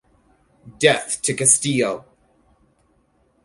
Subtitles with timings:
[0.79, 2.05] Death to Castillo!